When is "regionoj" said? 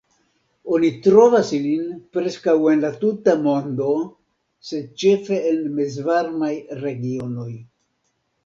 6.83-7.51